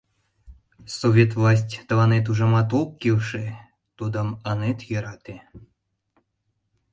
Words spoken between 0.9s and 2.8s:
Совет власть тыланет, ужамат,